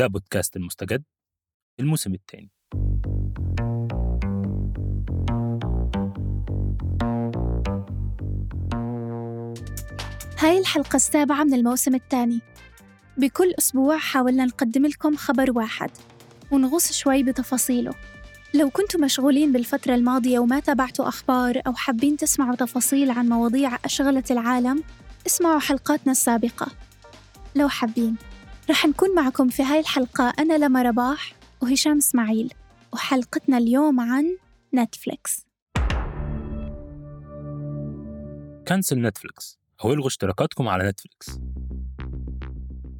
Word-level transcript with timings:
ده 0.00 0.06
بودكاست 0.06 0.56
المستجد 0.56 1.04
الموسم 1.80 2.14
الثاني 2.14 2.50
هاي 10.38 10.58
الحلقة 10.58 10.96
السابعة 10.96 11.44
من 11.44 11.54
الموسم 11.54 11.94
الثاني 11.94 12.40
بكل 13.16 13.54
أسبوع 13.58 13.98
حاولنا 13.98 14.44
نقدم 14.44 14.86
لكم 14.86 15.16
خبر 15.16 15.50
واحد 15.50 15.90
ونغوص 16.50 16.92
شوي 16.92 17.22
بتفاصيله. 17.22 17.94
لو 18.54 18.70
كنتوا 18.70 19.00
مشغولين 19.00 19.52
بالفترة 19.52 19.94
الماضية 19.94 20.38
وما 20.38 20.60
تابعتوا 20.60 21.08
أخبار 21.08 21.62
أو 21.66 21.74
حابين 21.74 22.16
تسمعوا 22.16 22.56
تفاصيل 22.56 23.10
عن 23.10 23.28
مواضيع 23.28 23.78
أشغلت 23.84 24.30
العالم 24.30 24.82
اسمعوا 25.26 25.60
حلقاتنا 25.60 26.12
السابقة. 26.12 26.66
لو 27.56 27.68
حابين. 27.68 28.29
رح 28.70 28.86
نكون 28.86 29.14
معكم 29.14 29.48
في 29.48 29.62
هاي 29.62 29.80
الحلقة. 29.80 30.32
أنا 30.38 30.58
لمى 30.58 30.82
رباح 30.82 31.32
وهشام 31.62 31.96
إسماعيل 31.96 32.52
وحلقتنا 32.92 33.58
اليوم 33.58 34.00
عن 34.00 34.36
نتفليكس. 34.74 35.46
cancel 38.68 39.02
نتفليكس 39.02 39.58
أو 39.84 39.92
إلغوا 39.92 40.06
اشتراكاتكم 40.06 40.68
على 40.68 40.88
نتفليكس. 40.88 41.40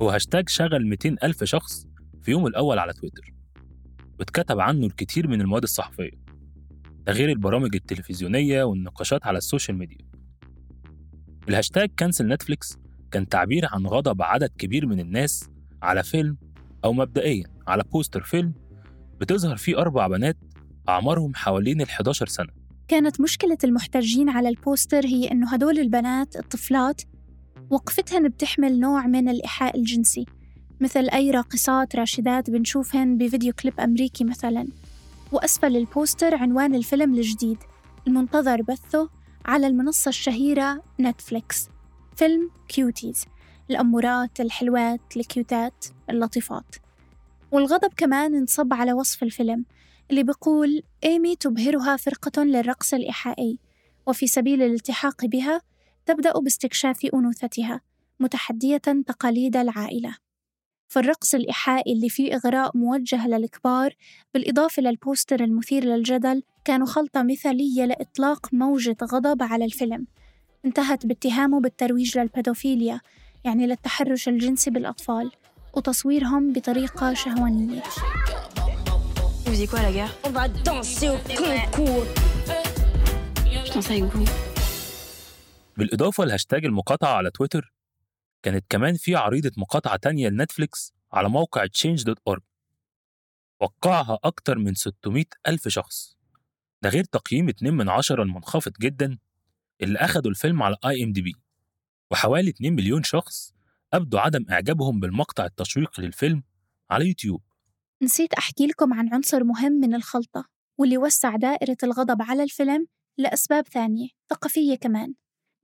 هو 0.02 0.10
هاشتاج 0.10 0.48
شغل 0.48 0.86
200 0.86 1.16
ألف 1.22 1.44
شخص 1.44 1.86
في 2.22 2.30
يوم 2.30 2.46
الأول 2.46 2.78
على 2.78 2.92
تويتر 2.92 3.34
واتكتب 4.18 4.60
عنه 4.60 4.86
الكثير 4.86 5.28
من 5.28 5.40
المواد 5.40 5.62
الصحفية 5.62 6.20
ده 7.06 7.12
غير 7.12 7.28
البرامج 7.28 7.74
التلفزيونية 7.74 8.62
والنقاشات 8.64 9.26
على 9.26 9.38
السوشيال 9.38 9.78
ميديا. 9.78 10.06
الهاشتاج 11.48 11.90
cancel 11.98 12.28
نتفليكس 12.28 12.78
كان 13.10 13.28
تعبير 13.28 13.66
عن 13.72 13.86
غضب 13.86 14.22
عدد 14.22 14.50
كبير 14.58 14.86
من 14.86 15.00
الناس 15.00 15.50
على 15.82 16.02
فيلم 16.02 16.36
أو 16.84 16.92
مبدئيا 16.92 17.44
على 17.66 17.82
بوستر 17.92 18.22
فيلم 18.22 18.52
بتظهر 19.20 19.56
فيه 19.56 19.78
أربع 19.78 20.06
بنات 20.08 20.36
أعمارهم 20.88 21.34
حوالين 21.34 21.80
ال 21.80 21.88
11 21.88 22.26
سنة. 22.26 22.48
كانت 22.88 23.20
مشكلة 23.20 23.58
المحتجين 23.64 24.28
على 24.28 24.48
البوستر 24.48 25.06
هي 25.06 25.30
إنه 25.30 25.54
هدول 25.54 25.78
البنات 25.78 26.36
الطفلات 26.36 27.02
وقفتهن 27.70 28.28
بتحمل 28.28 28.80
نوع 28.80 29.06
من 29.06 29.28
الإيحاء 29.28 29.78
الجنسي 29.78 30.26
مثل 30.80 31.08
أي 31.08 31.30
راقصات 31.30 31.96
راشدات 31.96 32.50
بنشوفهن 32.50 33.18
بفيديو 33.18 33.52
كليب 33.52 33.80
أمريكي 33.80 34.24
مثلا. 34.24 34.66
وأسفل 35.32 35.76
البوستر 35.76 36.34
عنوان 36.34 36.74
الفيلم 36.74 37.14
الجديد 37.14 37.58
المنتظر 38.06 38.62
بثه 38.62 39.10
على 39.46 39.66
المنصة 39.66 40.08
الشهيرة 40.08 40.82
نتفليكس 41.00 41.68
فيلم 42.16 42.50
Cuties 42.68 43.24
الأمورات 43.70 44.40
الحلوات 44.40 45.16
الكيوتات 45.16 45.84
اللطيفات. 46.10 46.76
والغضب 47.52 47.90
كمان 47.96 48.34
انصب 48.34 48.72
على 48.72 48.92
وصف 48.92 49.22
الفيلم 49.22 49.64
اللي 50.10 50.22
بيقول 50.22 50.82
إيمي 51.04 51.36
تبهرها 51.36 51.96
فرقة 51.96 52.42
للرقص 52.42 52.94
الإيحائي 52.94 53.58
وفي 54.06 54.26
سبيل 54.26 54.62
الالتحاق 54.62 55.24
بها 55.24 55.60
تبدأ 56.06 56.32
باستكشاف 56.32 57.06
أنوثتها 57.14 57.80
متحدية 58.20 58.76
تقاليد 59.06 59.56
العائلة. 59.56 60.16
فالرقص 60.88 61.34
الإيحائي 61.34 61.92
اللي 61.92 62.08
فيه 62.08 62.34
إغراء 62.34 62.76
موجه 62.76 63.28
للكبار 63.28 63.94
بالإضافة 64.34 64.82
للبوستر 64.82 65.44
المثير 65.44 65.84
للجدل 65.84 66.42
كانوا 66.64 66.86
خلطة 66.86 67.22
مثالية 67.22 67.84
لإطلاق 67.84 68.54
موجة 68.54 68.96
غضب 69.02 69.42
على 69.42 69.64
الفيلم. 69.64 70.06
انتهت 70.64 71.06
باتهامه 71.06 71.60
بالترويج 71.60 72.18
للبيدوفيليا 72.18 73.00
يعني 73.44 73.66
للتحرش 73.66 74.28
الجنسي 74.28 74.70
بالأطفال 74.70 75.32
وتصويرهم 75.74 76.52
بطريقة 76.52 77.14
شهوانية 77.14 77.82
Vous 79.44 79.52
faisiez 79.56 79.66
quoi 79.66 79.80
à 79.80 79.82
la 79.82 79.92
gare 79.98 80.12
On 80.26 80.30
va 80.38 80.46
danser 80.68 81.08
au 81.08 81.18
concours. 81.40 82.06
Putain, 83.64 83.80
ça 83.82 83.92
avec 83.92 84.04
vous. 84.04 84.28
بالإضافة 85.76 86.24
لهاشتاج 86.24 86.64
المقاطعة 86.64 87.14
على 87.16 87.30
تويتر 87.30 87.74
كانت 88.42 88.64
كمان 88.68 88.94
في 88.96 89.16
عريضة 89.16 89.50
مقاطعة 89.56 89.96
تانية 89.96 90.28
لنتفليكس 90.28 90.92
على 91.12 91.28
موقع 91.28 91.66
change.org 91.66 92.40
وقعها 93.60 94.18
أكتر 94.24 94.58
من 94.58 94.74
600 94.74 95.24
ألف 95.48 95.68
شخص 95.68 96.16
ده 96.82 96.88
غير 96.90 97.04
تقييم 97.04 97.48
2 97.48 97.74
من 97.74 97.88
عشرة 97.88 98.22
المنخفض 98.22 98.72
جدا 98.80 99.18
اللي 99.82 99.98
أخدوا 99.98 100.30
الفيلم 100.30 100.62
على 100.62 100.76
IMDb 100.86 101.32
وحوالي 102.10 102.50
2 102.50 102.72
مليون 102.72 103.02
شخص 103.02 103.52
أبدوا 103.92 104.20
عدم 104.20 104.46
إعجابهم 104.50 105.00
بالمقطع 105.00 105.44
التشويقي 105.44 106.02
للفيلم 106.02 106.42
على 106.90 107.08
يوتيوب. 107.08 107.42
نسيت 108.02 108.34
أحكي 108.34 108.66
لكم 108.66 108.92
عن 108.94 109.08
عنصر 109.14 109.44
مهم 109.44 109.72
من 109.72 109.94
الخلطة 109.94 110.48
واللي 110.78 110.98
وسع 110.98 111.36
دائرة 111.36 111.76
الغضب 111.82 112.22
على 112.22 112.42
الفيلم 112.42 112.86
لأسباب 113.18 113.66
ثانية 113.68 114.08
ثقافية 114.30 114.74
كمان. 114.74 115.14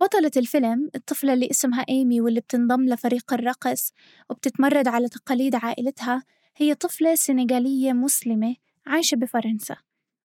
بطلة 0.01 0.31
الفيلم 0.37 0.91
الطفلة 0.95 1.33
اللي 1.33 1.51
اسمها 1.51 1.85
إيمي 1.89 2.21
واللي 2.21 2.41
بتنضم 2.41 2.89
لفريق 2.89 3.33
الرقص 3.33 3.93
وبتتمرد 4.31 4.89
على 4.89 5.09
تقاليد 5.09 5.55
عائلتها 5.55 6.23
هي 6.57 6.75
طفلة 6.75 7.15
سنغالية 7.15 7.93
مسلمة 7.93 8.57
عايشة 8.87 9.15
بفرنسا 9.15 9.77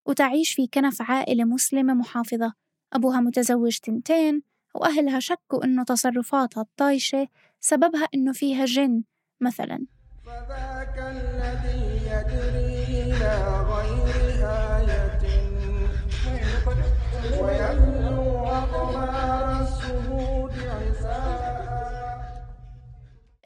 وتعيش 0.06 0.54
في 0.54 0.68
كنف 0.68 1.02
عائلة 1.02 1.44
مسلمة 1.44 1.94
محافظة. 1.94 2.54
أبوها 2.94 3.20
متزوج 3.20 3.78
تنتين 3.78 4.51
وأهلها 4.74 5.20
شكوا 5.20 5.66
إنه 5.66 5.84
تصرفاتها 5.84 6.62
الطايشة 6.62 7.28
سببها 7.60 8.08
إنه 8.14 8.34
فيها 8.34 8.66
جن 8.66 9.04
مثلا. 9.42 9.86
فذاك 10.26 10.98
الذي 10.98 12.06
يجري 12.06 13.04
إلى 13.04 13.66
غير 13.70 14.48
آية. 14.48 15.22
ويبلو 17.42 18.46
أقمار 18.46 19.62
السهود 19.62 20.52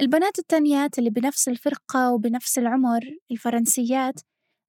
البنات 0.02 0.40
التانيات 0.40 1.00
اللي 1.00 1.10
بنفس 1.10 1.48
الفرقة 1.48 2.12
وبنفس 2.12 2.58
العمر 2.58 3.02
الفرنسيات 3.32 4.20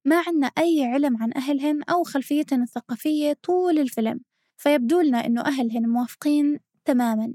ما 0.05 0.23
عنا 0.27 0.47
أي 0.47 0.85
علم 0.93 1.17
عن 1.23 1.33
أهلهن 1.35 1.83
أو 1.83 2.03
خلفيتهن 2.03 2.61
الثقافية 2.61 3.33
طول 3.43 3.79
الفيلم. 3.79 4.19
فيبدو 4.57 5.01
لنا 5.01 5.25
إنه 5.25 5.41
أهلهن 5.41 5.89
موافقين 5.89 6.59
تماماً. 6.85 7.33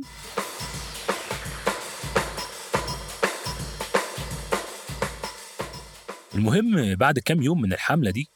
المهم 6.34 6.94
بعد 6.94 7.18
كام 7.18 7.42
يوم 7.42 7.60
من 7.60 7.72
الحملة 7.72 8.10
دي 8.10 8.28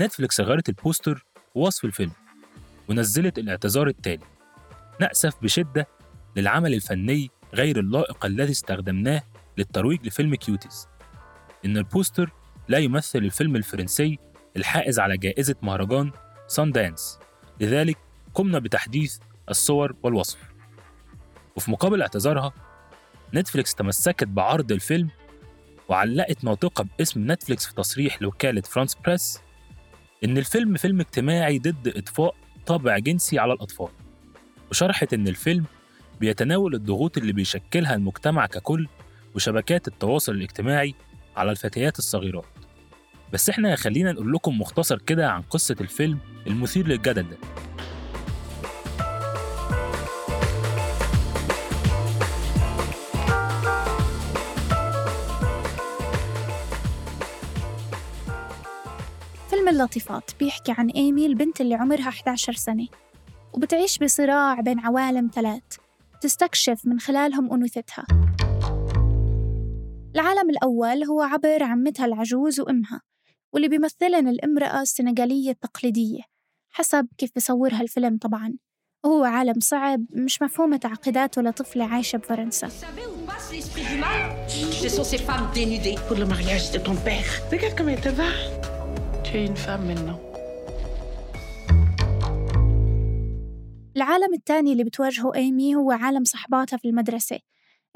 نتفليكس 0.00 0.40
غيرت 0.40 0.68
البوستر 0.68 1.26
ووصف 1.54 1.84
الفيلم 1.84 2.12
ونزلت 2.88 3.38
الاعتذار 3.38 3.88
التالي. 3.88 4.24
نأسف 5.00 5.42
بشدة 5.42 5.86
للعمل 6.36 6.74
الفني 6.74 7.30
غير 7.54 7.80
اللائق 7.80 8.26
الذي 8.26 8.52
استخدمناه 8.52 9.22
للترويج 9.58 10.06
لفيلم 10.06 10.34
Cuties. 10.34 10.88
إن 11.64 11.76
البوستر 11.76 12.30
لا 12.68 12.78
يمثل 12.78 13.18
الفيلم 13.18 13.56
الفرنسي 13.56 14.18
الحائز 14.56 14.98
على 14.98 15.16
جائزة 15.16 15.54
مهرجان 15.62 16.12
ساندانس 16.46 17.18
لذلك 17.60 17.98
قمنا 18.34 18.58
بتحديث 18.58 19.18
الصور 19.50 19.94
والوصف. 20.02 20.38
وفي 21.56 21.70
مقابل 21.70 22.02
اعتذارها 22.02 22.52
نتفليكس 23.34 23.74
تمسكت 23.74 24.24
بعرض 24.24 24.72
الفيلم 24.72 25.08
وعلقت 25.88 26.44
ناطقة 26.44 26.86
باسم 26.98 27.32
نتفليكس 27.32 27.66
في 27.66 27.74
تصريح 27.74 28.22
لوكالة 28.22 28.60
فرانس 28.60 28.94
بريس 28.94 29.40
إن 30.24 30.38
الفيلم 30.38 30.76
فيلم 30.76 31.00
اجتماعي 31.00 31.58
ضد 31.58 31.92
إطفاء 31.96 32.34
طابع 32.66 32.98
جنسي 32.98 33.38
على 33.38 33.52
الأطفال 33.52 33.88
وشرحت 34.70 35.14
إن 35.14 35.28
الفيلم 35.28 35.64
بيتناول 36.20 36.74
الضغوط 36.74 37.18
اللي 37.18 37.32
بيشكلها 37.32 37.94
المجتمع 37.94 38.46
ككل 38.46 38.88
وشبكات 39.34 39.88
التواصل 39.88 40.32
الاجتماعي 40.32 40.94
على 41.36 41.50
الفتيات 41.50 41.98
الصغيرات. 41.98 42.44
بس 43.32 43.50
إحنا 43.50 43.76
خلينا 43.76 44.12
نقول 44.12 44.32
لكم 44.32 44.60
مختصر 44.60 44.98
كده 44.98 45.30
عن 45.30 45.42
قصة 45.42 45.76
الفيلم 45.80 46.18
المثير 46.46 46.86
للجدل 46.86 47.22
ده. 47.30 47.36
فيلم 59.64 59.76
اللطيفات 59.76 60.30
بيحكي 60.40 60.74
عن 60.78 60.90
إيمي 60.90 61.26
البنت 61.26 61.60
اللي 61.60 61.74
عمرها 61.74 62.08
11 62.08 62.52
سنة 62.52 62.86
وبتعيش 63.52 63.98
بصراع 63.98 64.60
بين 64.60 64.80
عوالم 64.80 65.30
ثلاث 65.34 65.62
تستكشف 66.20 66.80
من 66.84 67.00
خلالهم 67.00 67.52
أنوثتها. 67.52 68.06
العالم 70.14 70.50
الأول 70.50 71.04
هو 71.04 71.22
عبر 71.22 71.62
عمتها 71.62 72.06
العجوز 72.06 72.60
وأمها 72.60 73.00
واللي 73.52 73.68
بيمثلن 73.68 74.28
الامرأة 74.28 74.82
السنغالية 74.82 75.50
التقليدية 75.50 76.22
حسب 76.70 77.08
كيف 77.18 77.30
بصورها 77.36 77.80
الفيلم 77.80 78.18
طبعا. 78.18 78.54
وهو 79.04 79.24
عالم 79.24 79.60
صعب 79.60 80.04
مش 80.10 80.42
مفهومة 80.42 80.76
تعقيداته 80.76 81.42
لطفلة 81.42 81.84
عايشة 81.84 82.16
بفرنسا. 82.16 82.68
شيء 89.34 89.54
فهم 89.54 89.80
منه. 89.80 90.18
العالم 93.96 94.34
الثاني 94.34 94.72
اللي 94.72 94.84
بتواجهه 94.84 95.34
أيمي 95.34 95.74
هو 95.74 95.90
عالم 95.92 96.24
صحباتها 96.24 96.76
في 96.76 96.88
المدرسة 96.88 97.38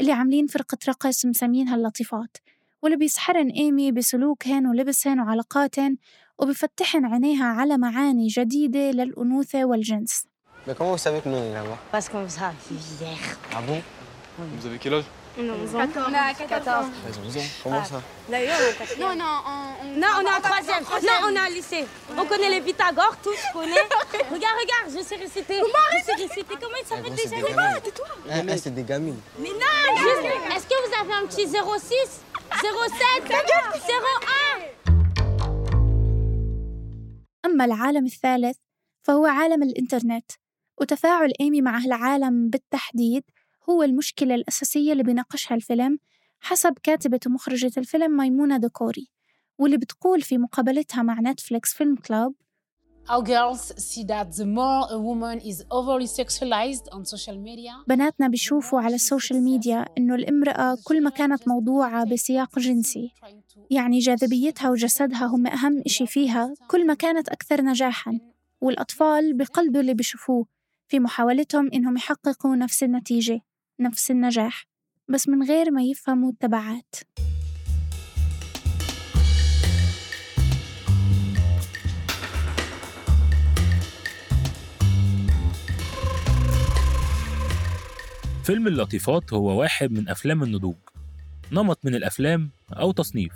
اللي 0.01 0.13
عاملين 0.13 0.47
فرقة 0.47 0.79
رقص 0.89 1.27
مسمينها 1.27 1.75
اللطيفات 1.77 2.37
واللي 2.83 2.97
بيسحرن 2.97 3.51
أيمي 3.51 3.93
بسلوكهن 3.93 4.67
ولبسهن 4.67 5.21
وعلاقاتهن 5.21 5.97
وبفتحن 6.39 7.05
عينيها 7.05 7.47
على 7.47 7.79
معاني 7.79 8.27
جديدة 8.27 8.91
للأنوثة 8.91 9.65
والجنس. 9.65 10.27
14 15.39 16.69
ans. 16.69 16.91
Ils 17.07 17.19
ont 17.19 17.27
11 17.27 17.37
ans. 17.37 17.41
Comment 17.63 17.85
ça 17.85 18.03
D'ailleurs, 18.29 18.59
Non, 18.99 19.15
non, 19.15 19.35
on, 19.47 19.99
Non, 20.01 20.09
on 20.19 20.23
est 20.23 20.35
en 20.37 20.41
troisième. 20.41 20.83
Non, 20.83 21.17
on 21.27 21.37
est 21.37 21.41
en 21.41 21.55
lycée. 21.55 21.85
On 22.17 22.25
connaît 22.27 22.51
les 22.51 22.61
Pythagore, 22.61 23.17
tous, 23.23 23.37
je 23.37 23.53
connais. 23.53 23.71
regarde, 24.33 24.57
regarde, 24.63 24.89
je 24.99 25.03
sais 25.05 25.15
réciter. 25.17 25.61
Je 25.61 26.05
sais 26.05 26.15
réciter. 26.15 26.55
Comment 26.61 26.77
il 26.81 26.85
Ah, 26.85 26.97
s'appelle 26.97 27.15
déjà 27.15 27.37
des 27.37 27.43
gamines. 27.43 27.81
Eh, 28.29 28.53
eh, 28.53 28.57
c'est 28.59 28.75
des 28.75 28.83
gamines. 28.83 29.21
Mais 29.39 29.51
non, 29.51 29.97
juste, 29.97 30.25
est-ce 30.57 30.67
que 30.67 30.89
vous 30.89 30.95
avez 31.01 31.13
un 31.15 31.27
petit 31.27 31.47
06 31.47 32.23
07 32.61 33.31
01 33.31 34.89
أما 37.47 37.65
العالم 37.65 38.07
الثالث 38.07 38.57
فهو 39.07 39.27
عالم 39.27 39.63
الإنترنت 39.63 40.31
وتفاعل 40.81 41.33
إيمي 41.41 41.63
مع 41.63 41.79
هالعالم 41.79 42.51
بالتحديد 42.51 43.25
هو 43.71 43.83
المشكلة 43.83 44.35
الأساسية 44.35 44.93
اللي 44.93 45.03
بيناقشها 45.03 45.55
الفيلم 45.55 45.99
حسب 46.41 46.75
كاتبة 46.83 47.21
ومخرجة 47.27 47.73
الفيلم 47.77 48.17
ميمونة 48.17 48.57
دكوري 48.57 49.09
واللي 49.59 49.77
بتقول 49.77 50.23
في 50.23 50.39
مقابلتها 50.39 51.03
مع 51.03 51.21
نتفليكس 51.21 51.75
Film 51.75 51.97
Club 51.97 52.35
Our 53.11 53.23
girls 53.23 53.73
see 53.89 54.05
that 54.05 54.27
the 54.37 54.45
more 54.45 54.83
a 54.97 54.99
woman 55.09 55.37
is 55.51 55.59
overly 55.79 56.07
sexualized 56.07 56.87
on 56.93 57.05
social 57.05 57.39
media, 57.39 57.73
بناتنا 57.89 58.29
بيشوفوا 58.29 58.81
على 58.81 58.95
ال 58.95 59.02
social 59.02 59.43
media 59.43 59.85
إنه 59.99 60.15
الامرأة 60.15 60.79
كل 60.85 61.03
ما 61.03 61.11
كانت 61.11 61.49
موضوعة 61.49 62.05
بسياق 62.05 62.59
جنسي. 62.59 63.13
يعني 63.71 63.99
جاذبيتها 63.99 64.71
وجسدها 64.71 65.27
هم 65.27 65.47
أهم 65.47 65.83
إشي 65.87 66.07
فيها 66.07 66.55
كل 66.69 66.87
ما 66.87 66.95
كانت 66.95 67.29
أكثر 67.29 67.63
نجاحاً. 67.63 68.21
والأطفال 68.61 69.37
بقلدوا 69.37 69.81
اللي 69.81 69.95
بيشوفوه 69.95 70.47
في 70.89 71.01
محاولتهم 71.01 71.71
إنهم 71.75 71.97
يحققوا 71.97 72.57
نفس 72.57 72.83
النتيجة. 72.83 73.41
نفس 73.81 74.11
النجاح 74.11 74.67
بس 75.09 75.29
من 75.29 75.43
غير 75.43 75.71
ما 75.71 75.83
يفهموا 75.83 76.31
التبعات. 76.31 76.95
فيلم 88.45 88.67
اللطيفات 88.67 89.33
هو 89.33 89.61
واحد 89.61 89.93
من 89.93 90.09
أفلام 90.09 90.43
النضوج 90.43 90.77
نمط 91.53 91.79
من 91.85 91.95
الأفلام 91.95 92.51
أو 92.73 92.93
تصنيف. 92.93 93.33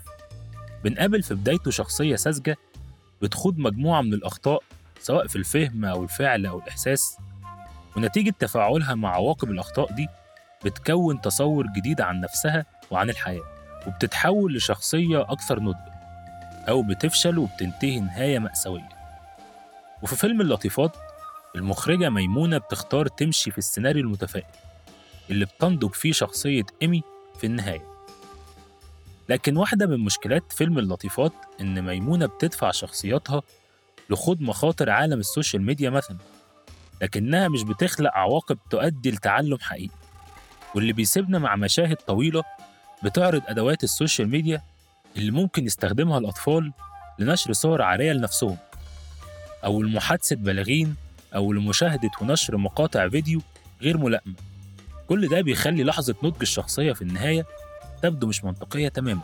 بنقابل 0.85 1.23
في 1.23 1.35
بدايته 1.35 1.71
شخصية 1.71 2.17
ساذجة 2.17 2.57
بتخوض 3.23 3.59
مجموعة 3.59 4.03
من 4.03 4.15
الأخطاء 4.15 4.63
سواء 5.01 5.27
في 5.27 5.37
الفهم 5.37 5.85
أو 5.85 6.03
الفعل 6.03 6.47
أو 6.47 6.59
الإحساس. 6.59 7.17
ونتيجة 7.97 8.35
تفاعلها 8.39 8.95
مع 8.95 9.15
عواقب 9.15 9.51
الأخطاء 9.51 9.93
دي 9.93 10.09
بتكون 10.65 11.21
تصور 11.21 11.67
جديد 11.77 12.01
عن 12.01 12.21
نفسها 12.21 12.67
وعن 12.91 13.11
الحياة 13.11 13.43
وبتتحول 13.87 14.57
لشخصية 14.57 15.23
أكثر 15.23 15.61
نضج 15.61 15.93
أو 16.69 16.83
بتفشل 16.83 17.39
وبتنتهي 17.39 18.01
نهاية 18.01 18.39
مأساوية. 18.39 18.89
وفي 20.03 20.17
فيلم 20.17 20.41
اللطيفات 20.41 20.97
المخرجة 21.57 22.09
ميمونة 22.11 22.59
بتختار 22.59 23.07
تمشي 23.07 23.51
في 23.51 23.59
السيناريو 23.59 24.03
المتفائل 24.03 24.47
اللي 25.31 25.45
بتنضج 25.45 25.93
فيه 25.95 26.13
شخصية 26.13 26.65
إيمي 26.83 27.03
في 27.39 27.47
النهاية. 27.47 27.93
لكن 29.29 29.57
واحدة 29.57 29.87
من 29.87 30.01
مشكلات 30.01 30.53
فيلم 30.53 30.79
اللطيفات 30.79 31.33
إن 31.61 31.83
ميمونة 31.83 32.27
بتدفع 32.27 32.71
شخصياتها 32.71 33.43
لخوض 34.11 34.41
مخاطر 34.41 34.91
عالم 34.91 35.21
ال 35.21 35.27
social 35.27 35.63
media 35.63 35.91
مثلا 35.91 36.17
لكنها 37.03 37.49
مش 37.49 37.63
بتخلق 37.63 38.11
عواقب 38.15 38.59
تؤدي 38.71 39.11
لتعلم 39.11 39.59
حقيقي. 39.61 40.02
واللي 40.75 40.93
بيسيبنا 40.93 41.39
مع 41.39 41.57
مشاهد 41.57 41.97
طويلة 41.97 42.43
بتعرض 43.03 43.43
أدوات 43.47 43.85
ال 43.85 43.91
social 43.91 44.29
media 44.29 44.63
اللي 45.17 45.31
ممكن 45.31 45.65
يستخدمها 45.67 46.19
الأطفال 46.19 46.73
لنشر 47.19 47.53
صور 47.53 47.83
عارية 47.83 48.13
لنفسهم 48.13 48.57
أو 49.65 49.83
لمحادثة 49.83 50.37
بالغين 50.37 50.97
أو 51.35 51.53
لمشاهدة 51.53 52.11
ونشر 52.21 52.57
مقاطع 52.57 53.09
فيديو 53.09 53.41
غير 53.83 53.99
ملائمة. 53.99 54.35
كل 55.09 55.29
ده 55.29 55.41
بيخلي 55.41 55.85
لحظة 55.85 56.15
نضج 56.23 56.37
الشخصية 56.43 56.93
في 56.93 57.03
النهاية 57.03 57.47
تبدو 58.03 58.27
مش 58.27 58.45
منطقية 58.45 58.89
تماما. 58.89 59.23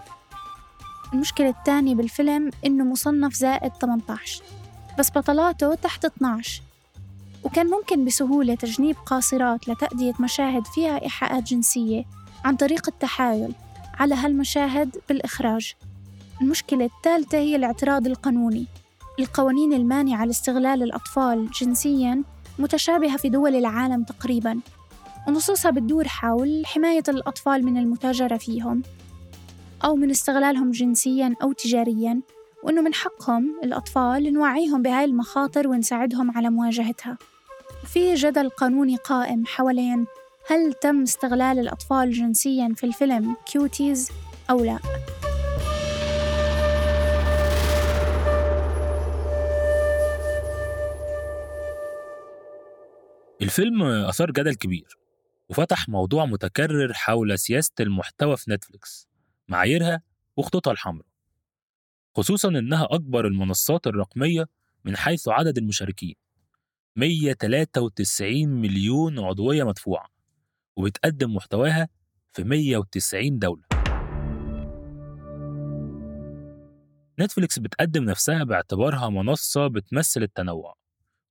المشكلة 1.15 1.49
الثانية 1.49 1.95
بالفيلم 1.95 2.51
إنه 2.67 2.85
مصنف 2.85 3.35
زائد 3.35 3.73
18 3.81 4.43
بس 4.99 5.11
بطلاته 5.11 5.75
تحت 5.75 6.05
12 6.05 6.63
وكان 7.45 7.67
ممكن 7.67 8.05
بسهولة 8.05 8.55
تجنيب 8.55 8.97
قاصرات 9.07 9.69
لتأدية 9.69 10.13
مشاهد 10.21 10.67
فيها 10.67 11.03
إيحاءات 11.03 11.43
جنسية 11.43 12.05
عن 12.45 12.57
طريق 12.57 12.89
التحايل 12.89 13.55
على 13.95 14.15
هالمشاهد 14.15 14.97
بالإخراج. 15.09 15.75
المشكلة 16.41 16.85
الثالثة 16.85 17.39
هي 17.39 17.57
الاعتراض 17.57 18.07
القانوني. 18.07 18.67
القوانين 19.21 19.73
المانعة 19.73 20.25
لاستغلال 20.25 20.83
الأطفال 20.83 21.51
جنسياً 21.51 22.23
متشابهة 22.59 23.17
في 23.17 23.29
دول 23.29 23.55
العالم 23.55 24.05
تقريباً 24.05 24.61
ونصوصها 25.29 25.71
بتدور 25.71 26.09
حول 26.09 26.63
حماية 26.67 27.03
الأطفال 27.09 27.65
من 27.65 27.77
المتاجرة 27.77 28.37
فيهم 28.37 28.83
أو 29.85 29.97
من 29.97 30.11
استغلالهم 30.11 30.71
جنسياً 30.71 31.35
أو 31.43 31.53
تجارياً. 31.53 32.21
وإنه 32.63 32.83
من 32.83 32.95
حقهم 32.95 33.61
الأطفال 33.65 34.33
نوعيهم 34.33 34.83
بهاي 34.83 35.05
المخاطر 35.05 35.69
ونساعدهم 35.69 36.31
على 36.31 36.51
مواجهتها. 36.51 37.19
في 37.87 38.15
جدل 38.15 38.49
قانوني 38.49 38.97
قائم 38.97 39.47
حوالين 39.47 40.07
هل 40.51 40.73
تم 40.73 41.03
استغلال 41.03 41.59
الأطفال 41.59 42.13
جنسياً 42.13 42.75
في 42.77 42.85
الفيلم 42.85 43.37
كيوتيز 43.47 44.11
أو 44.51 44.65
لا. 44.65 44.79
الفيلم 53.43 53.83
أثار 53.83 54.31
جدل 54.31 54.55
كبير 54.55 54.99
وفتح 55.49 55.89
موضوع 55.89 56.25
متكرر 56.25 56.93
حول 56.93 57.39
سياسة 57.39 57.73
المحتوى 57.81 58.37
في 58.37 58.51
نتفليكس 58.51 59.09
معاييرها 59.49 60.03
وخطوطها 60.37 60.73
الحمراء. 60.73 61.08
خصوصا 62.19 62.49
إنها 62.49 62.89
أكبر 62.91 63.27
المنصات 63.27 63.87
الرقمية 63.87 64.49
من 64.85 64.97
حيث 64.97 65.29
عدد 65.29 65.59
المشاركين. 65.59 66.15
193 66.97 68.49
مليون 68.49 69.19
عضوية 69.19 69.65
مدفوعة 69.65 70.09
وبتقدم 70.77 71.35
محتواها 71.35 71.89
في 72.33 72.45
190 72.45 73.39
دولة. 73.39 73.63
نتفليكس 77.21 77.59
بتقدم 77.59 78.05
نفسها 78.05 78.45
باعتبارها 78.45 79.09
منصة 79.09 79.67
بتمثل 79.67 80.23
التنوع 80.23 80.75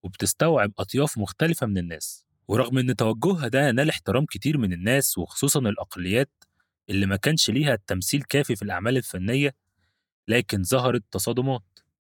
وبتستوعب 0.03 0.71
أطياف 0.79 1.17
مختلفة 1.17 1.67
من 1.67 1.77
الناس. 1.77 2.25
ورغم 2.47 2.77
إن 2.77 2.95
توجهها 2.95 3.47
ده 3.47 3.71
نال 3.71 3.89
احترام 3.89 4.25
كتير 4.25 4.57
من 4.57 4.73
الناس 4.73 5.17
وخصوصا 5.17 5.59
الأقليات 5.59 6.31
اللي 6.89 7.05
ما 7.05 7.15
كانش 7.15 7.49
ليها 7.49 7.73
التمثيل 7.73 8.21
كافي 8.23 8.55
في 8.55 8.61
الأعمال 8.61 8.97
الفنية 8.97 9.66
لكن 10.27 10.63
ظهرت 10.63 11.03
تصادمات. 11.11 11.61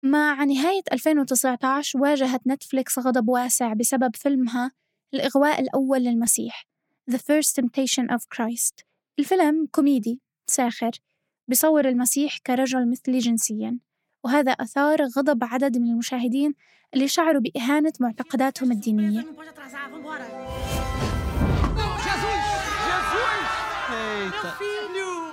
مع 0.02 0.44
نهاية 0.44 0.82
2019 0.92 1.98
واجهت 1.98 2.46
نتفليكس 2.46 2.98
غضب 2.98 3.28
واسع 3.28 3.72
بسبب 3.72 4.16
فيلمها 4.16 4.72
الإغواء 5.14 5.60
الأول 5.60 6.00
للمسيح 6.00 6.66
The 7.10 7.18
First 7.18 7.62
Temptation 7.62 8.16
of 8.16 8.20
Christ. 8.36 8.84
الفيلم 9.18 9.66
كوميدي 9.70 10.20
ساخر 10.46 10.90
بصور 11.48 11.88
المسيح 11.88 12.38
كرجل 12.38 12.90
مثلي 12.90 13.18
جنسيا 13.18 13.78
وهذا 14.24 14.52
أثار 14.52 15.02
غضب 15.02 15.44
عدد 15.44 15.78
من 15.78 15.90
المشاهدين 15.90 16.54
اللي 16.94 17.08
شعروا 17.08 17.40
بإهانة 17.40 17.92
معتقداتهم 18.00 18.72
الدينية. 18.72 19.24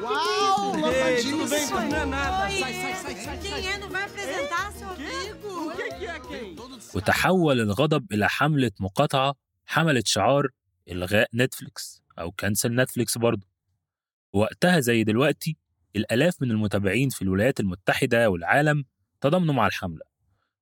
Uau, 0.01 0.75
lavadíssimo. 0.75 1.47
Quem 3.41 3.67
é? 3.67 3.77
Não 3.77 3.89
vai 3.89 4.03
apresentar 4.03 4.71
seu 4.71 4.89
amigo? 4.89 5.47
O 5.67 5.75
que, 5.75 5.89
que 5.99 6.05
é 6.07 6.19
quem? 6.19 6.55
وتحول 6.95 7.59
الغضب 7.61 8.13
إلى 8.13 8.29
حملة 8.29 8.71
مقاطعة 8.79 9.35
حملت 9.65 10.07
شعار 10.07 10.47
إلغاء 10.89 11.29
نتفليكس 11.33 12.01
أو 12.19 12.31
كنسل 12.31 12.75
نتفليكس 12.75 13.17
برضه. 13.17 13.47
ووقتها 14.33 14.79
زي 14.79 15.03
دلوقتي 15.03 15.57
الآلاف 15.95 16.41
من 16.41 16.51
المتابعين 16.51 17.09
في 17.09 17.21
الولايات 17.21 17.59
المتحدة 17.59 18.29
والعالم 18.29 18.85
تضامنوا 19.21 19.53
مع 19.53 19.67
الحملة. 19.67 20.01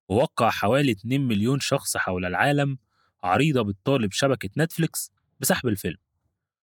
ووقع 0.08 0.50
حوالي 0.50 0.92
2 0.92 1.20
مليون 1.28 1.60
شخص 1.60 1.96
حول 1.96 2.24
العالم 2.24 2.78
عريضة 3.22 3.62
بتطالب 3.62 4.12
شبكة 4.12 4.48
نتفليكس 4.58 5.12
بسحب 5.40 5.68
الفيلم. 5.68 5.98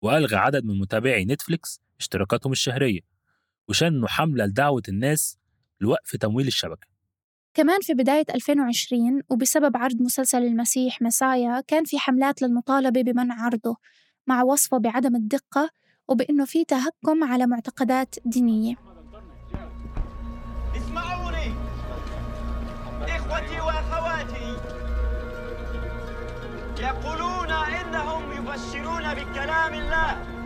وألغى 0.01 0.35
عدد 0.35 0.65
من 0.65 0.79
متابعي 0.79 1.25
نتفليكس 1.25 1.81
اشتراكاتهم 2.03 2.51
الشهرية 2.51 2.99
وشنوا 3.69 4.07
حملة 4.07 4.45
لدعوة 4.45 4.83
الناس 4.89 5.37
لوقف 5.81 6.15
تمويل 6.15 6.47
الشبكة. 6.47 6.87
كمان 7.53 7.79
في 7.81 7.93
بداية 7.93 8.25
2020 8.35 9.21
وبسبب 9.29 9.77
عرض 9.77 10.01
مسلسل 10.01 10.43
المسيح 10.43 11.01
مسايا 11.01 11.63
كان 11.67 11.83
في 11.83 11.99
حملات 11.99 12.41
للمطالبة 12.41 13.01
بمنع 13.01 13.45
عرضه 13.45 13.75
مع 14.27 14.43
وصفه 14.43 14.77
بعدم 14.77 15.15
الدقة 15.15 15.69
وبأنه 16.07 16.45
في 16.45 16.65
تهكم 16.65 17.23
على 17.23 17.47
معتقدات 17.47 18.15
دينية. 18.25 18.75
اسمعوني. 20.75 21.53
إخوتي 23.01 23.59
وأخواتي 23.59 24.57
يقولون 26.79 27.51
إنهم 27.51 28.31
يبشرون 28.31 29.13
بكلام 29.13 29.73
الله. 29.73 30.42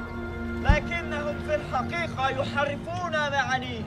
لكنهم 0.64 1.36
في 1.46 1.56
الحقيقة 1.56 2.30
يحرفون 2.30 3.12
معانيه. 3.12 3.84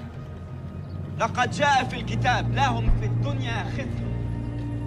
لقد 1.18 1.50
جاء 1.50 1.84
في 1.84 1.96
الكتاب 2.00 2.54
لهم 2.54 3.00
في 3.00 3.06
الدنيا 3.06 3.64
خزي. 3.64 4.10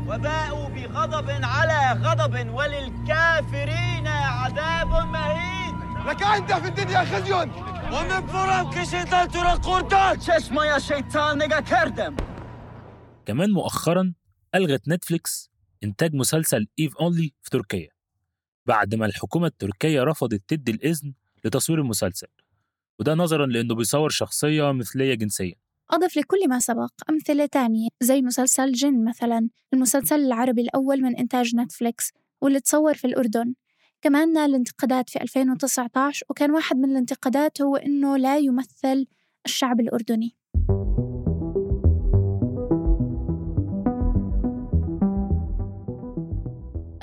وباءوا 0.08 0.70
بغضب 0.70 1.30
على 1.30 2.02
غضب 2.04 2.54
وللكافرين 2.54 4.08
عذاب 4.08 4.92
مهين. 5.08 5.76
لك 6.08 6.24
أنت 6.24 6.54
في 6.54 6.68
الدنيا 6.68 7.06
خزي. 7.06 7.34
ومن 7.94 8.28
فرق 8.28 8.74
şeytan 8.92 9.30
tura 9.34 9.56
kurtar 9.62 10.20
çeşmeye 10.20 10.80
şeytan 10.80 11.40
nega 11.40 11.64
kerdem 11.64 12.14
كمان 13.26 13.50
مؤخرا 13.58 14.14
ألغت 14.56 14.84
نتفليكس 14.88 15.52
إنتاج 15.84 16.12
مسلسل 16.14 16.68
إيف 16.80 16.98
أونلي 16.98 17.34
في 17.44 17.50
تركيا. 17.50 17.90
بعد 18.68 18.96
ما 18.96 19.06
الحكومة 19.06 19.48
التركية 19.48 20.04
رفضت 20.04 20.42
تدي 20.48 20.72
الإذن 20.72 21.14
لتصوير 21.46 21.80
المسلسل 21.80 22.28
وده 23.00 23.14
نظرا 23.14 23.46
لأنه 23.46 23.76
بيصور 23.76 24.10
شخصية 24.10 24.72
مثلية 24.72 25.14
جنسيا. 25.14 25.56
أضف 25.92 26.18
لكل 26.18 26.50
ما 26.50 26.60
سبق 26.60 26.92
أمثلة 27.10 27.46
تانية 27.46 27.88
زي 28.02 28.22
مسلسل 28.22 28.72
جن 28.72 29.06
مثلا 29.06 29.50
المسلسل 29.74 30.20
العربي 30.20 30.62
الأول 30.62 31.02
من 31.02 31.16
إنتاج 31.16 31.56
نتفليكس 31.56 32.12
واللي 32.42 32.60
تصور 32.60 32.94
في 32.94 33.08
الأردن. 33.08 33.54
كمان 34.02 34.34
نال 34.34 34.56
انتقادات 34.56 35.10
في 35.10 35.22
2019 35.22 36.26
وكان 36.30 36.52
واحد 36.52 36.78
من 36.78 36.92
الانتقادات 36.92 37.62
هو 37.62 37.76
إنه 37.76 38.18
لا 38.18 38.38
يمثل 38.38 39.06
الشعب 39.46 39.80
الأردني. 39.80 40.36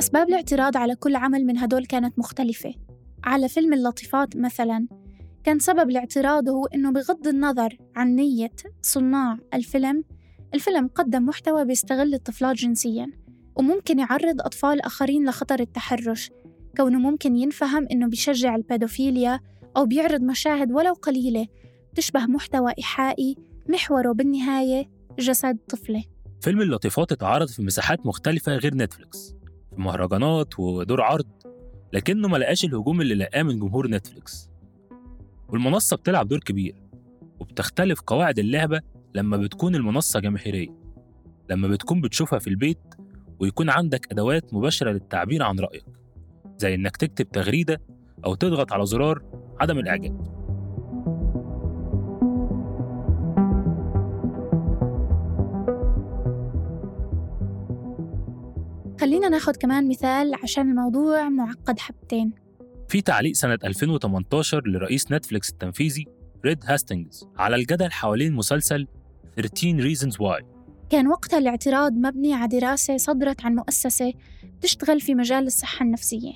أسباب 0.01 0.29
الاعتراض 0.29 0.77
على 0.77 0.97
كل 0.97 1.17
عمل 1.17 1.45
من 1.47 1.59
هدول 1.59 1.87
كانت 1.87 2.19
مختلفة. 2.19 2.75
على 3.25 3.49
فيلم 3.49 3.75
اللطيفات 3.75 4.37
مثلا 4.37 4.87
كان 5.45 5.59
سبب 5.59 5.91
الاعتراض 5.91 6.49
هو 6.49 6.67
إنه 6.67 6.93
بغض 6.93 7.27
النظر 7.27 7.77
عن 7.97 8.17
نية 8.17 8.53
صناع 8.83 9.39
الفيلم 9.55 10.05
الفيلم 10.55 10.89
قدم 10.89 11.27
محتوى 11.27 11.65
بيستغل 11.65 12.15
الطفلات 12.15 12.57
جنسياً 12.57 13.21
وممكن 13.57 13.99
يعرض 13.99 14.41
أطفال 14.41 14.81
آخرين 14.81 15.29
لخطر 15.29 15.61
التحرش. 15.61 16.31
كونه 16.77 16.99
ممكن 16.99 17.37
ينفهم 17.37 17.87
إنه 17.93 18.09
بيشجع 18.09 18.57
البيدوفيليا 18.57 19.41
أو 19.77 19.87
بيعرض 19.87 20.23
مشاهد 20.23 20.73
ولو 20.73 20.93
قليلة 20.93 21.47
تشبه 21.95 22.27
محتوى 22.27 22.73
إيحائي 22.79 23.37
محوره 23.69 24.13
بالنهاية 24.13 24.91
جسد 25.19 25.59
طفلة. 25.69 26.05
فيلم 26.41 26.61
اللطيفات 26.61 27.13
اتعرض 27.13 27.49
في 27.49 27.63
مساحات 27.63 28.07
مختلفة 28.07 28.57
غير 28.57 28.75
نتفليكس 28.75 29.35
في 29.71 29.81
مهرجانات 29.81 30.59
ودور 30.59 31.01
عرض. 31.03 31.27
لكنه 31.93 32.29
ما 32.29 32.37
لقاش 32.37 32.65
الهجوم 32.65 33.01
اللي 33.01 33.15
لقاه 33.15 33.43
من 33.43 33.59
جمهور 33.59 33.89
نتفليكس. 33.91 34.51
والمنصة 35.49 35.97
بتلعب 35.97 36.29
دور 36.29 36.39
كبير 36.39 36.75
وبتختلف 37.41 38.01
قواعد 38.01 38.39
اللعبة 38.39 38.81
لما 39.15 39.37
بتكون 39.37 39.75
المنصة 39.75 40.21
جماهيرية 40.21 40.69
لما 41.51 41.69
بتكون 41.69 42.01
بتشوفها 42.01 42.39
في 42.39 42.51
البيت 42.51 42.79
ويكون 43.41 43.71
عندك 43.71 44.13
أدوات 44.13 44.55
مباشرة 44.55 44.91
للتعبير 44.91 45.43
عن 45.43 45.59
رأيك 45.61 45.85
زي 46.59 46.75
إنك 46.75 46.97
تكتب 46.97 47.31
تغريدة 47.31 47.81
أو 48.25 48.35
تضغط 48.35 48.73
على 48.73 48.87
زرار 48.87 49.23
عدم 49.61 49.79
الإعجاب. 49.79 50.40
خلينا 59.01 59.29
ناخد 59.29 59.57
كمان 59.57 59.89
مثال 59.89 60.35
عشان 60.43 60.71
الموضوع 60.71 61.29
معقد 61.29 61.79
حبتين. 61.79 62.33
في 62.89 63.01
تعليق 63.01 63.33
سنة 63.33 63.59
2018 63.65 64.63
لرئيس 64.67 65.13
نتفليكس 65.13 65.51
التنفيذي 65.51 66.07
ريد 66.45 66.59
هاستنجز 66.65 67.29
على 67.39 67.57
الجدل 67.57 67.93
حوالين 67.93 68.33
مسلسل 68.33 68.87
13 69.37 69.95
Reasons 69.95 70.15
Why 70.15 70.45
كان 70.91 71.09
وقتها 71.09 71.39
الاعتراض 71.39 71.93
مبني 71.93 72.35
على 72.35 72.49
دراسة 72.49 72.97
صدرت 72.97 73.45
عن 73.45 73.55
مؤسسة 73.55 74.13
تشتغل 74.61 75.01
في 75.01 75.15
مجال 75.15 75.47
الصحة 75.47 75.85
النفسية. 75.85 76.33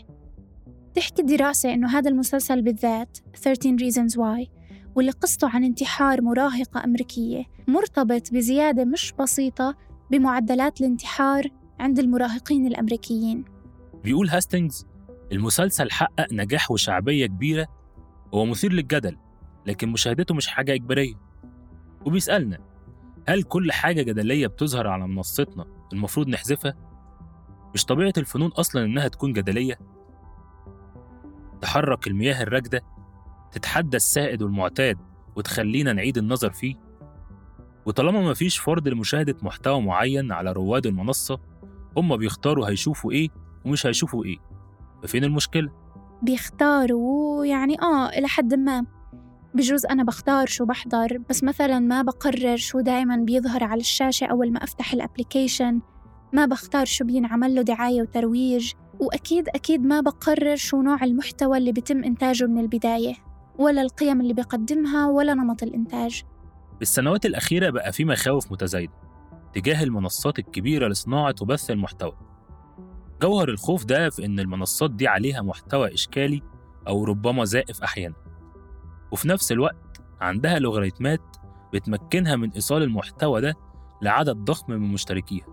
تحكي 0.95 1.23
الدراسة 1.23 1.75
إنه 1.75 1.99
هذا 1.99 2.11
المسلسل 2.11 2.63
بالذات 2.63 3.19
13 3.43 3.77
Reasons 3.79 4.13
Why 4.13 4.49
واللي 4.95 5.11
قصته 5.11 5.49
عن 5.49 5.65
انتحار 5.65 6.23
مراهقة 6.23 6.85
أمريكية 6.85 7.45
مرتبط 7.69 8.33
بزيادة 8.33 8.85
مش 8.85 9.13
بسيطة 9.13 9.77
بمعدلات 10.11 10.81
الانتحار 10.81 11.51
عند 11.81 11.99
المراهقين 11.99 12.67
الأمريكيين 12.67 13.45
بيقول 14.05 14.29
هاستنجز 14.29 14.87
المسلسل 15.33 15.91
حقق 15.91 16.33
نجاح 16.33 16.71
وشعبية 16.71 17.27
كبيرة 17.27 17.67
هو 18.35 18.45
مثير 18.45 18.73
للجدل 18.73 19.17
لكن 19.67 19.89
مشاهدته 19.89 20.35
مش 20.35 20.47
حاجة 20.47 20.75
إجبارية 20.75 21.15
وبيسألنا 22.07 22.59
هل 23.29 23.43
كل 23.43 23.73
حاجة 23.73 24.03
جدلية 24.03 24.47
بتظهر 24.47 24.87
على 24.87 25.09
منصتنا 25.09 25.65
المفروض 25.93 26.29
نحذفها؟ 26.29 26.75
مش 27.75 27.85
طبيعة 27.85 28.13
الفنون 28.17 28.51
أصلا 28.51 28.85
إنها 28.85 29.09
تكون 29.09 29.33
جدلية؟ 29.33 29.79
تحرك 31.61 32.07
المياه 32.07 32.43
الراكدة 32.43 32.83
تتحدى 33.53 33.97
السائد 33.97 34.43
والمعتاد 34.43 34.99
وتخلينا 35.37 35.93
نعيد 35.93 36.19
النظر 36.19 36.51
فيه 36.51 36.75
وطالما 37.87 38.31
مفيش 38.31 38.59
فرض 38.59 38.89
لمشاهدة 38.89 39.37
محتوى 39.43 39.81
معين 39.83 40.33
على 40.33 40.53
رواد 40.53 40.87
المنصة 40.87 41.41
هم 41.97 42.17
بيختاروا 42.17 42.69
هيشوفوا 42.69 43.13
إيه 43.13 43.29
ومش 43.65 43.87
هيشوفوا 43.87 44.25
إيه. 44.25 44.37
ففين 45.03 45.25
المشكلة؟ 45.25 45.71
بيختاروا 46.23 47.45
يعني 47.45 47.81
آه 47.83 48.09
إلى 48.09 48.29
حد 48.29 48.55
ما. 48.55 48.85
بجوز 49.55 49.87
أنا 49.87 50.05
بختار 50.05 50.47
شو 50.47 50.65
بحضر 50.65 51.19
بس 51.31 51.45
مثلا 51.45 51.79
ما 51.79 52.03
بقرر 52.03 52.57
شو 52.57 52.81
دايما 52.81 53.17
بيظهر 53.17 53.65
على 53.65 53.81
الشاشة 53.81 54.27
أول 54.27 54.53
ما 54.53 54.65
أفتح 54.65 54.93
ال 54.93 55.00
application 55.00 55.81
ما 56.33 56.47
بختار 56.47 56.85
شو 56.85 57.05
بينعمل 57.05 57.55
له 57.55 57.63
دعاية 57.63 58.03
وترويج. 58.03 58.73
وأكيد 59.01 59.49
أكيد 59.49 59.83
ما 59.87 60.01
بقرر 60.01 60.57
شو 60.57 60.83
نوع 60.83 61.05
المحتوى 61.05 61.59
اللي 61.59 61.73
بيتم 61.73 62.05
إنتاجه 62.05 62.45
من 62.47 62.59
البداية. 62.59 63.15
ولا 63.59 63.83
القيم 63.83 64.21
اللي 64.21 64.35
بيقدمها 64.35 65.07
ولا 65.07 65.35
نمط 65.35 65.63
الإنتاج. 65.63 66.23
بالسنوات 66.79 67.27
الأخيرة 67.27 67.71
بقى 67.71 67.93
في 67.93 68.05
مخاوف 68.05 68.53
متزايدة. 68.53 68.93
تجاه 69.55 69.83
المنصات 69.83 70.39
الكبيرة 70.39 70.89
لصناعة 70.89 71.35
وبث 71.43 71.71
المحتوى. 71.71 72.17
جوهر 73.23 73.49
الخوف 73.49 73.85
ده 73.85 74.11
في 74.11 74.25
إن 74.25 74.41
المنصات 74.41 74.91
دي 74.91 75.09
عليها 75.09 75.43
محتوى 75.43 75.95
إشكالي 75.95 76.43
أو 76.89 77.05
ربما 77.05 77.45
زائف 77.45 77.83
أحيانا. 77.83 78.15
وفي 79.13 79.29
نفس 79.29 79.53
الوقت 79.53 80.01
عندها 80.21 80.59
لوغاريتمات 80.59 81.21
بتمكنها 81.73 82.37
من 82.37 82.51
إيصال 82.51 82.83
المحتوى 82.83 83.41
ده 83.41 83.55
لعدد 84.03 84.37
ضخم 84.37 84.73
من 84.73 84.93
مشتركيها 84.93 85.47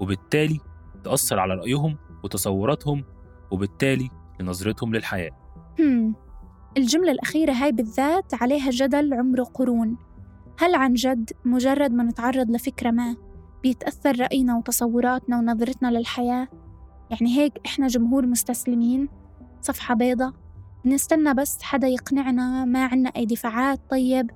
وبالتالي 0.00 0.60
تأثر 1.04 1.38
على 1.38 1.54
رأيهم 1.54 1.96
وتصوراتهم 2.24 3.04
وبالتالي 3.50 4.10
لنظرتهم 4.40 4.94
للحياة. 4.94 5.30
الجملة 6.76 7.12
الأخيرة 7.12 7.52
هاي 7.52 7.72
بالذات 7.72 8.34
عليها 8.34 8.70
جدل 8.70 9.14
عمره 9.14 9.42
قرون. 9.42 9.96
هل 10.60 10.74
عن 10.74 10.94
جد 10.94 11.30
مجرد 11.44 11.92
ما 11.92 12.04
نتعرض 12.04 12.50
لفكرة 12.50 12.90
ما 12.90 13.16
بيتأثر 13.62 14.20
رأينا 14.20 14.56
وتصوراتنا 14.56 15.38
ونظرتنا 15.38 15.88
للحياة؟ 15.88 16.48
يعني 17.10 17.38
هيك 17.38 17.52
إحنا 17.66 17.86
جمهور 17.86 18.26
مستسلمين؟ 18.26 19.08
صفحة 19.60 19.94
بيضة؟ 19.94 20.32
بنستنى 20.84 21.34
بس 21.34 21.62
حدا 21.62 21.88
يقنعنا 21.88 22.64
ما 22.64 22.84
عنا 22.84 23.08
أي 23.16 23.26
دفاعات 23.26 23.80
طيب 23.90 24.30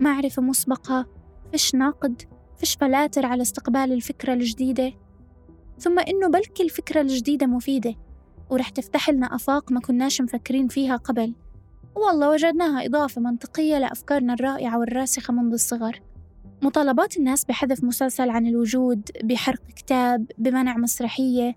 معرفة 0.00 0.42
مسبقة 0.42 1.06
فيش 1.52 1.74
نقد 1.74 2.22
فيش 2.56 2.74
فلاتر 2.74 3.26
على 3.26 3.42
استقبال 3.42 3.92
الفكرة 3.92 4.32
الجديدة 4.32 4.92
ثم 5.78 5.98
إنه 5.98 6.28
بلكي 6.28 6.62
الفكرة 6.62 7.00
الجديدة 7.00 7.46
مفيدة 7.46 7.94
ورح 8.50 8.68
تفتح 8.68 9.10
لنا 9.10 9.34
آفاق 9.34 9.72
ما 9.72 9.80
كناش 9.80 10.20
مفكرين 10.20 10.68
فيها 10.68 10.96
قبل 10.96 11.34
والله 11.94 12.30
وجدناها 12.30 12.86
إضافة 12.86 13.20
منطقية 13.20 13.78
لأفكارنا 13.78 14.34
الرائعة 14.34 14.78
والراسخة 14.78 15.32
منذ 15.32 15.52
الصغر. 15.52 16.00
مطالبات 16.62 17.16
الناس 17.16 17.44
بحذف 17.44 17.84
مسلسل 17.84 18.30
عن 18.30 18.46
الوجود 18.46 19.10
بحرق 19.24 19.66
كتاب 19.76 20.26
بمنع 20.38 20.76
مسرحية. 20.76 21.56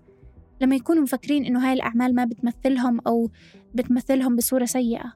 لما 0.60 0.76
يكونوا 0.76 1.02
مفكرين 1.02 1.44
إنه 1.44 1.68
هاي 1.68 1.72
الأعمال 1.72 2.14
ما 2.14 2.24
بتمثلهم 2.24 3.00
أو 3.06 3.30
بتمثلهم 3.74 4.36
بصورة 4.36 4.64
سيئة 4.64 5.12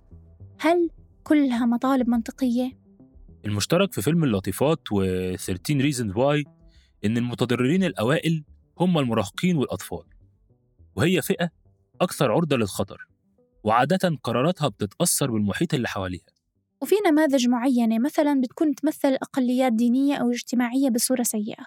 هل 0.60 0.90
كلها 1.24 1.66
مطالب 1.66 2.08
منطقية؟ 2.08 2.72
المشترك 3.44 3.92
في 3.92 4.02
فيلم 4.02 4.24
اللطيفات 4.24 4.92
و 4.92 5.02
13 5.36 5.90
Reasons 5.90 6.14
Why 6.14 6.48
إن 7.04 7.16
المتضررين 7.16 7.84
الأوائل 7.84 8.44
هم 8.78 8.98
المراهقين 8.98 9.56
والأطفال 9.56 10.04
وهي 10.96 11.22
فئة 11.22 11.50
أكثر 12.00 12.32
عرضة 12.32 12.56
للخطر. 12.56 13.07
وعادة 13.64 14.18
قراراتها 14.22 14.68
بتتأثر 14.68 15.30
بالمحيط 15.30 15.74
اللي 15.74 15.88
حواليها. 15.88 16.26
وفي 16.80 16.94
نماذج 17.06 17.48
معينة 17.48 17.98
مثلا 17.98 18.40
بتكون 18.40 18.74
تمثل 18.74 19.14
أقليات 19.14 19.72
دينية 19.72 20.16
أو 20.16 20.30
اجتماعية 20.30 20.90
بصورة 20.90 21.22
سيئة 21.22 21.64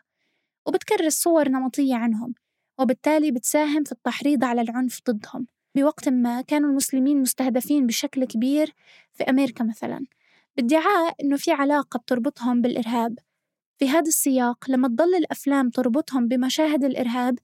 وبتكرس 0.66 1.14
صور 1.14 1.50
نمطية 1.50 1.96
عنهم 1.96 2.34
وبالتالي 2.80 3.32
بتساهم 3.32 3.84
في 3.84 3.92
التحريض 3.92 4.44
على 4.44 4.62
العنف 4.62 5.00
ضدهم. 5.10 5.46
بوقت 5.76 6.10
ما 6.10 6.42
كانوا 6.42 6.70
المسلمين 6.70 7.22
مستهدفين 7.22 7.88
بشكل 7.88 8.26
كبير 8.26 8.74
في 9.14 9.24
أمريكا 9.24 9.64
مثلا 9.64 10.06
بادعاء 10.58 11.16
إنه 11.24 11.38
في 11.38 11.52
علاقة 11.52 11.98
بتربطهم 12.00 12.62
بالإرهاب. 12.62 13.20
في 13.78 13.90
هذا 13.90 14.08
السياق 14.08 14.66
لما 14.70 14.88
تضل 14.88 15.16
الأفلام 15.16 15.70
تربطهم 15.70 16.28
بمشاهد 16.28 16.84
الإرهاب 16.84 17.40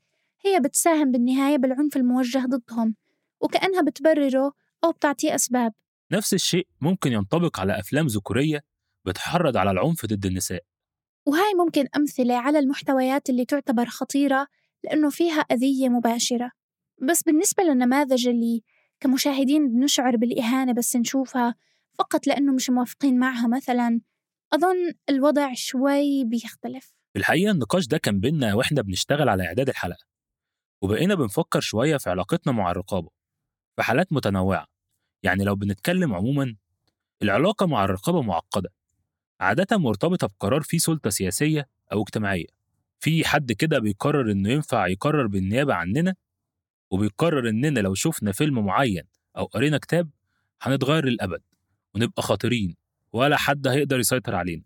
هي 0.46 0.60
بتساهم 0.60 1.12
بالنهاية 1.12 1.58
بالعنف 1.58 1.98
الموجه 1.98 2.46
ضدهم. 2.46 2.96
وكأنها 3.42 3.82
بتبرره 3.82 4.54
أو 4.84 4.92
بتعطيه 4.92 5.36
أسباب. 5.36 5.74
نفس 6.12 6.34
الشيء 6.34 6.68
ممكن 6.82 7.12
ينطبق 7.12 7.60
على 7.60 7.80
أفلام 7.80 8.08
ذكورية 8.08 8.64
بتحرض 9.06 9.58
على 9.58 9.72
العنف 9.72 10.06
ضد 10.06 10.26
النساء. 10.26 10.64
وهاي 11.26 11.54
ممكن 11.54 11.86
أمثلة 11.98 12.36
على 12.36 12.60
المحتويات 12.60 13.30
اللي 13.30 13.46
تعتبر 13.46 13.86
خطيرة 13.86 14.48
لأنه 14.84 15.10
فيها 15.10 15.40
أذية 15.42 15.90
مباشرة. 15.90 16.52
بس 17.10 17.24
بالنسبة 17.24 17.64
للنماذج 17.64 18.28
اللي 18.28 18.64
كمشاهدين 19.00 19.70
بنشعر 19.70 20.16
بالإهانة 20.18 20.74
بس 20.74 20.96
نشوفها 20.96 21.56
فقط 22.00 22.28
لأنه 22.28 22.54
مش 22.54 22.70
موافقين 22.70 23.20
معها 23.20 23.48
مثلا 23.48 24.02
أظن 24.54 24.94
الوضع 25.10 25.54
شوي 25.54 26.24
بيختلف. 26.26 26.94
الحقيقة 27.16 27.52
النقاش 27.52 27.88
ده 27.88 27.98
كان 27.98 28.20
بينا 28.20 28.54
وإحنا 28.54 28.82
بنشتغل 28.82 29.30
على 29.30 29.46
إعداد 29.46 29.70
الحلقة 29.70 30.06
وبقينا 30.82 31.16
بنفكر 31.16 31.60
شوية 31.60 31.98
في 31.98 32.10
علاقتنا 32.10 32.54
مع 32.54 32.72
الرقابة. 32.72 33.10
في 33.78 33.84
حالات 33.84 34.14
متنوعة. 34.14 34.68
يعني 35.24 35.44
لو 35.44 35.56
بنتكلم 35.56 36.14
عموما 36.14 36.56
العلاقة 37.22 37.66
مع 37.66 37.86
الرقابة 37.86 38.22
معقدة. 38.22 38.70
عادة 39.40 39.78
مرتبطة 39.78 40.28
بقرار 40.28 40.62
فيه 40.62 40.78
سلطة 40.78 41.10
سياسية 41.10 41.68
أو 41.94 42.02
اجتماعية. 42.02 42.46
في 43.00 43.26
حد 43.26 43.52
كده 43.52 43.80
بيقرر 43.80 44.32
إنه 44.32 44.50
ينفع 44.50 44.88
يقرر 44.88 45.28
بالنيابة 45.28 45.74
عننا؟ 45.74 46.16
وبيقرر 46.92 47.50
إننا 47.50 47.80
لو 47.80 47.94
شفنا 47.94 48.32
فيلم 48.32 48.66
معين 48.66 49.04
أو 49.38 49.46
قرينا 49.46 49.78
كتاب 49.78 50.10
هنتغير 50.62 51.06
للأبد 51.06 51.42
ونبقى 51.96 52.22
خاطرين 52.24 52.76
ولا 53.14 53.38
حد 53.38 53.68
هيقدر 53.68 54.00
يسيطر 54.00 54.36
علينا. 54.36 54.64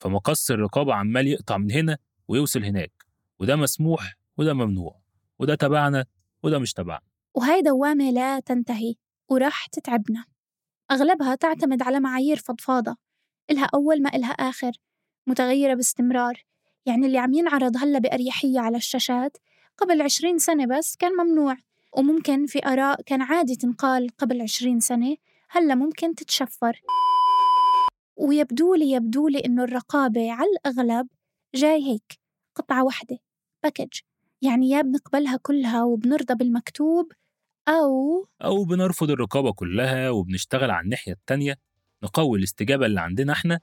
فمقص 0.00 0.50
الرقابة 0.50 0.94
عمال 0.94 1.26
يقطع 1.26 1.58
من 1.58 1.70
هنا 1.72 1.98
ويوصل 2.28 2.64
هناك. 2.64 2.92
وده 3.38 3.56
مسموح 3.56 4.16
وده 4.36 4.54
ممنوع. 4.54 5.00
وده 5.38 5.54
تبعنا 5.54 6.04
وده 6.42 6.58
مش 6.58 6.72
تبعنا. 6.72 7.11
وهاي 7.34 7.62
دوامة 7.62 8.10
لا 8.10 8.40
تنتهي 8.40 8.94
وراح 9.28 9.66
تتعبنا. 9.66 10.24
أغلبها 10.90 11.34
تعتمد 11.34 11.82
على 11.82 12.00
معايير 12.00 12.36
فضفاضة 12.36 12.96
إلها 13.50 13.68
أول 13.74 14.02
ما 14.02 14.10
إلها 14.14 14.30
آخر 14.30 14.72
متغيرة 15.26 15.74
باستمرار. 15.74 16.44
يعني 16.86 17.06
اللي 17.06 17.18
عم 17.18 17.34
ينعرض 17.34 17.76
هلأ 17.76 17.98
بأريحية 17.98 18.60
على 18.60 18.76
الشاشات 18.76 19.36
قبل 19.78 20.02
عشرين 20.02 20.38
سنة 20.38 20.66
بس 20.66 20.96
كان 20.96 21.12
ممنوع. 21.12 21.56
وممكن 21.96 22.46
في 22.46 22.66
آراء 22.66 23.02
كان 23.02 23.22
عادي 23.22 23.56
تنقال 23.56 24.08
قبل 24.18 24.42
عشرين 24.42 24.80
سنة 24.80 25.16
هلأ 25.50 25.74
ممكن 25.74 26.14
تتشفر. 26.14 26.82
ويبدو 28.16 28.74
لي 28.74 28.90
يبدو 28.90 29.28
لي 29.28 29.38
إنه 29.38 29.64
الرقابة 29.64 30.32
على 30.32 30.48
الأغلب 30.50 31.08
جاي 31.54 31.82
هيك 31.82 32.20
قطعة 32.54 32.84
واحدة 32.84 33.18
باكج 33.62 34.00
يعني 34.42 34.70
يا 34.70 34.82
بنقبلها 34.82 35.36
كلها 35.36 35.82
وبنرضى 35.82 36.34
بالمكتوب 36.34 37.12
أو 37.68 38.26
أو 38.44 38.64
بنرفض 38.64 39.10
الرقابة 39.10 39.52
كلها 39.52 40.10
وبنشتغل 40.10 40.70
على 40.70 40.84
الناحية 40.84 41.12
التانية 41.12 41.58
نقوي 42.02 42.38
الاستجابة 42.38 42.86
اللي 42.86 43.00
عندنا 43.00 43.32
إحنا 43.32 43.60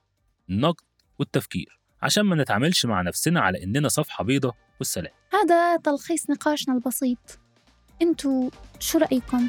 النقد 0.50 0.86
والتفكير 1.20 1.80
عشان 2.02 2.24
ما 2.24 2.36
نتعاملش 2.36 2.86
مع 2.86 3.02
نفسنا 3.02 3.42
على 3.42 3.64
إننا 3.64 3.88
صفحة 3.88 4.24
بيضة 4.24 4.54
والسلام. 4.80 5.14
هذا 5.34 5.78
تلخيص 5.78 6.30
نقاشنا 6.30 6.74
البسيط. 6.74 7.40
أنتوا 8.02 8.50
شو 8.80 8.98
رأيكم؟ 8.98 9.48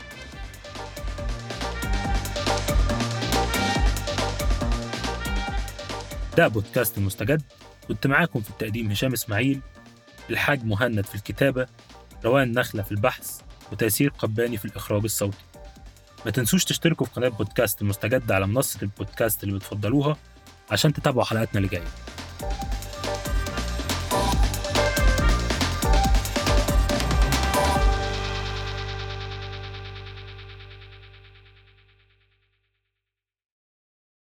ده 6.37 6.49
بودكاست 6.49 6.99
المستجد 6.99 7.43
كنت 7.89 8.07
معاكم 8.07 8.41
في 8.41 8.51
التقديم 8.51 8.91
هشام 8.91 9.13
إسماعيل 9.13 9.61
الحاج 10.31 10.65
مهند 10.65 11.05
في 11.05 11.15
الكتابة 11.15 11.67
روان 12.25 12.53
نخلة 12.53 12.83
في 12.83 12.93
البحث. 12.93 13.50
وتيسير 13.73 14.13
قباني 14.19 14.57
في 14.57 14.65
الإخراج 14.65 15.03
الصوتي. 15.05 15.37
ما 16.25 16.31
تنسوش 16.31 16.65
تشتركوا 16.65 17.07
في 17.07 17.13
قناة 17.13 17.29
بودكاست 17.29 17.83
المستجد 17.83 18.33
على 18.33 18.47
منصة 18.47 18.79
البودكاست 18.83 19.45
اللي 19.45 19.55
بتفضلوها 19.55 20.17
عشان 20.71 20.93
تتابعوا 20.93 21.25
حلقاتنا 21.25 21.59
اللي 21.59 21.69
جاية. 21.69 21.89